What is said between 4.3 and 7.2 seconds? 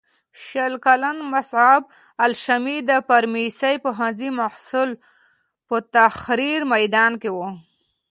محصل په تحریر میدان